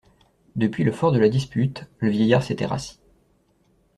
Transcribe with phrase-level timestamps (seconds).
[0.55, 2.97] Depuis le fort de la dispute, le vieillard s'était rassis.